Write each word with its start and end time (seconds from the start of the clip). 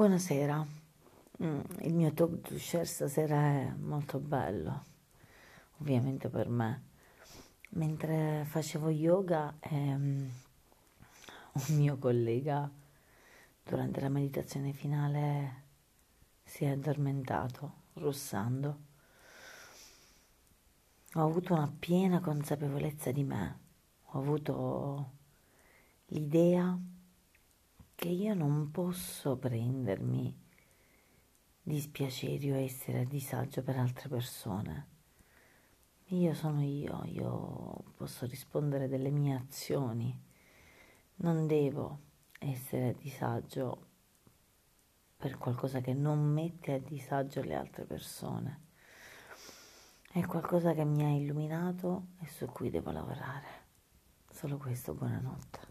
Buonasera, 0.00 0.66
Mm, 1.42 1.60
il 1.80 1.92
mio 1.92 2.10
talk 2.14 2.40
to 2.40 2.58
share 2.58 2.86
stasera 2.86 3.36
è 3.36 3.74
molto 3.78 4.18
bello, 4.18 4.84
ovviamente 5.80 6.30
per 6.30 6.48
me. 6.48 6.84
Mentre 7.72 8.46
facevo 8.46 8.88
yoga, 8.88 9.56
ehm, 9.60 10.30
un 11.52 11.76
mio 11.76 11.98
collega 11.98 12.70
durante 13.62 14.00
la 14.00 14.08
meditazione 14.08 14.72
finale 14.72 15.64
si 16.44 16.64
è 16.64 16.70
addormentato, 16.70 17.72
russando. 17.92 18.78
Ho 21.12 21.22
avuto 21.22 21.52
una 21.52 21.70
piena 21.78 22.20
consapevolezza 22.20 23.12
di 23.12 23.22
me, 23.22 23.58
ho 24.06 24.18
avuto 24.18 25.10
l'idea 26.06 26.78
che 28.00 28.08
io 28.08 28.32
non 28.32 28.70
posso 28.70 29.36
prendermi 29.36 30.34
dispiaceri 31.62 32.50
o 32.50 32.56
essere 32.56 33.00
a 33.00 33.04
disagio 33.04 33.62
per 33.62 33.76
altre 33.76 34.08
persone. 34.08 34.86
Io 36.06 36.32
sono 36.32 36.62
io, 36.62 37.02
io 37.04 37.92
posso 37.98 38.24
rispondere 38.24 38.88
delle 38.88 39.10
mie 39.10 39.34
azioni, 39.34 40.18
non 41.16 41.46
devo 41.46 41.98
essere 42.38 42.88
a 42.88 42.94
disagio 42.94 43.88
per 45.18 45.36
qualcosa 45.36 45.82
che 45.82 45.92
non 45.92 46.20
mette 46.20 46.72
a 46.72 46.78
disagio 46.78 47.42
le 47.42 47.54
altre 47.54 47.84
persone. 47.84 48.60
È 50.10 50.24
qualcosa 50.24 50.72
che 50.72 50.86
mi 50.86 51.04
ha 51.04 51.10
illuminato 51.10 52.06
e 52.22 52.28
su 52.28 52.46
cui 52.46 52.70
devo 52.70 52.92
lavorare. 52.92 53.48
Solo 54.30 54.56
questo, 54.56 54.94
buonanotte. 54.94 55.69